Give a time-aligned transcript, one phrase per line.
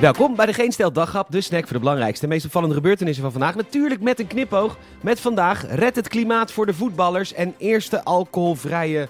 [0.00, 3.22] Welkom bij de Geen Stel Daghap, de snack voor de belangrijkste en meest opvallende gebeurtenissen
[3.22, 3.54] van vandaag.
[3.54, 4.76] Natuurlijk met een knipoog.
[5.00, 9.08] Met vandaag red het klimaat voor de voetballers en eerste alcoholvrije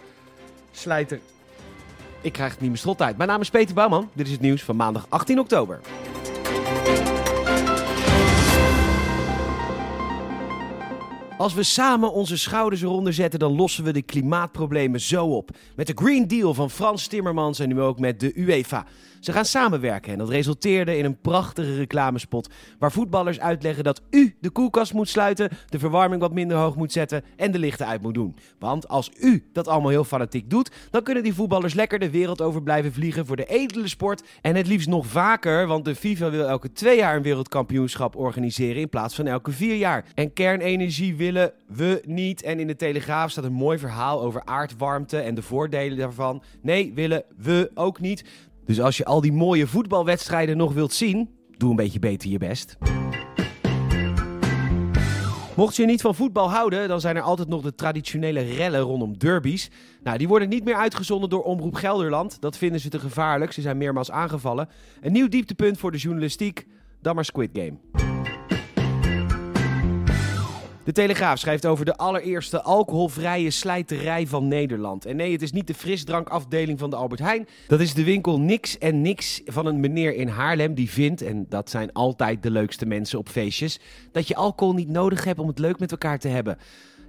[0.73, 1.21] slijter.
[2.21, 3.17] Ik krijg het niet meer strot uit.
[3.17, 4.11] Mijn naam is Peter Bouwman.
[4.13, 5.81] Dit is het nieuws van maandag 18 oktober.
[11.39, 15.51] Als we samen onze schouders eronder zetten, dan lossen we de klimaatproblemen zo op.
[15.77, 18.87] Met de Green Deal van Frans Timmermans en nu ook met de UEFA.
[19.21, 22.49] Ze gaan samenwerken en dat resulteerde in een prachtige reclamespot
[22.79, 26.93] waar voetballers uitleggen dat u de koelkast moet sluiten, de verwarming wat minder hoog moet
[26.93, 28.37] zetten en de lichten uit moet doen.
[28.59, 32.41] Want als u dat allemaal heel fanatiek doet, dan kunnen die voetballers lekker de wereld
[32.41, 36.31] over blijven vliegen voor de edele sport en het liefst nog vaker, want de FIFA
[36.31, 40.05] wil elke twee jaar een wereldkampioenschap organiseren in plaats van elke vier jaar.
[40.15, 45.19] En kernenergie willen we niet en in de Telegraaf staat een mooi verhaal over aardwarmte
[45.19, 46.43] en de voordelen daarvan.
[46.63, 48.25] Nee, willen we ook niet.
[48.65, 52.39] Dus als je al die mooie voetbalwedstrijden nog wilt zien, doe een beetje beter je
[52.39, 52.77] best.
[55.57, 59.19] Mocht je niet van voetbal houden, dan zijn er altijd nog de traditionele rellen rondom
[59.19, 59.71] derbies.
[60.03, 62.41] Nou, die worden niet meer uitgezonden door Omroep Gelderland.
[62.41, 63.53] Dat vinden ze te gevaarlijk.
[63.53, 64.69] Ze zijn meermaals aangevallen.
[65.01, 66.67] Een nieuw dieptepunt voor de journalistiek.
[67.01, 68.18] Dan maar Squid Game.
[70.89, 75.05] De Telegraaf schrijft over de allereerste alcoholvrije slijterij van Nederland.
[75.05, 77.49] En nee, het is niet de frisdrankafdeling van de Albert Heijn.
[77.67, 81.47] Dat is de winkel Niks en Niks van een meneer in Haarlem die vindt, en
[81.49, 83.81] dat zijn altijd de leukste mensen op feestjes,
[84.13, 86.59] dat je alcohol niet nodig hebt om het leuk met elkaar te hebben.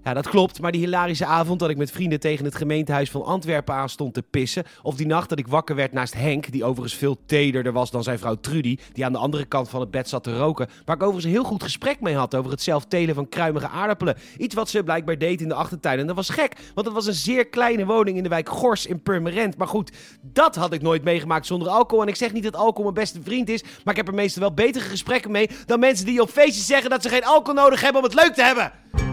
[0.04, 0.62] Ja, dat klopt.
[0.62, 4.14] Maar die hilarische avond dat ik met vrienden tegen het gemeentehuis van Antwerpen aan stond
[4.14, 4.64] te pissen.
[4.82, 8.04] Of die nacht dat ik wakker werd naast Henk, die overigens veel tederder was dan
[8.04, 8.78] zijn vrouw Trudy.
[8.94, 10.68] Die aan de andere kant van het bed zat te roken.
[10.86, 13.68] Waar ik overigens een heel goed gesprek mee had over het zelf telen van kruimige
[13.68, 14.18] aardappelen.
[14.38, 16.00] Iets wat ze blijkbaar deed in de achtertuin.
[16.00, 18.86] En dat was gek, want het was een zeer kleine woning in de wijk Gors
[18.86, 19.58] in Purmerend.
[19.58, 22.04] Maar goed, dat had ik nooit meegemaakt zonder alcohol.
[22.04, 23.64] En ik zeg niet dat alcohol mijn beste vriend is.
[23.64, 26.90] Maar ik heb er meestal wel betere gesprekken mee dan mensen die op feestjes zeggen
[26.90, 29.09] dat ze geen alcohol nodig hebben om het leuk te hebben.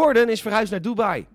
[0.00, 1.26] Gordon is verhuisd naar Dubai.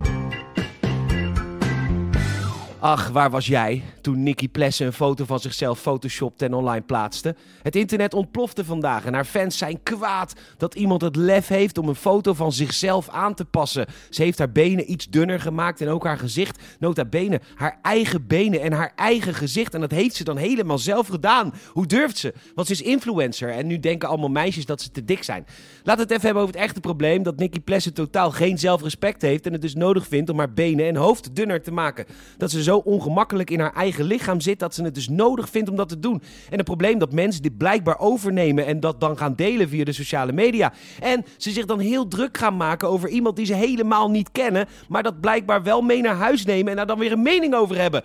[2.86, 7.36] Ach, waar was jij toen Nicky Plessen een foto van zichzelf photoshopte en online plaatste?
[7.62, 11.88] Het internet ontplofte vandaag en haar fans zijn kwaad dat iemand het lef heeft om
[11.88, 13.86] een foto van zichzelf aan te passen.
[14.10, 16.64] Ze heeft haar benen iets dunner gemaakt en ook haar gezicht.
[16.80, 19.74] Nota bene, haar eigen benen en haar eigen gezicht.
[19.74, 21.54] En dat heeft ze dan helemaal zelf gedaan.
[21.72, 22.34] Hoe durft ze?
[22.56, 25.46] Want ze is influencer en nu denken allemaal meisjes dat ze te dik zijn.
[25.84, 29.46] Laat het even hebben over het echte probleem dat Nicky Plessen totaal geen zelfrespect heeft
[29.46, 32.06] en het dus nodig vindt om haar benen en hoofd dunner te maken.
[32.38, 35.70] Dat ze zo ongemakkelijk in haar eigen lichaam zit dat ze het dus nodig vindt
[35.70, 36.22] om dat te doen.
[36.50, 39.92] En het probleem dat mensen dit blijkbaar overnemen en dat dan gaan delen via de
[39.92, 40.74] sociale media.
[41.00, 44.68] En ze zich dan heel druk gaan maken over iemand die ze helemaal niet kennen,
[44.88, 47.78] maar dat blijkbaar wel mee naar huis nemen en daar dan weer een mening over
[47.78, 48.04] hebben.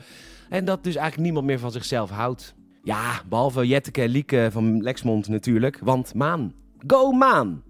[0.49, 2.55] En dat dus eigenlijk niemand meer van zichzelf houdt.
[2.83, 6.53] Ja, behalve Jetteke en Lieke van Lexmond natuurlijk, want Maan.
[6.87, 7.63] Go Maan!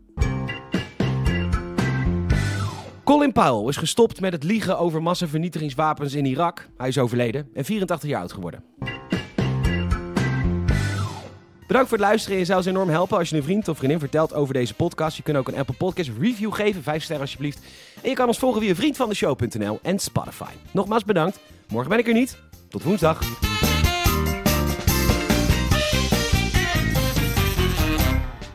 [3.10, 6.68] Colin Powell is gestopt met het liegen over massavernietigingswapens in Irak.
[6.76, 8.64] Hij is overleden en 84 jaar oud geworden.
[11.66, 12.38] Bedankt voor het luisteren.
[12.38, 15.16] Je zou ons enorm helpen als je een vriend of vriendin vertelt over deze podcast.
[15.16, 17.60] Je kunt ook een Apple Podcast review geven, 5 sterren alsjeblieft.
[18.02, 20.52] En je kan ons volgen via vriendvandeshow.nl en Spotify.
[20.70, 21.40] Nogmaals bedankt.
[21.68, 22.38] Morgen ben ik er niet.
[22.68, 23.20] Tot woensdag.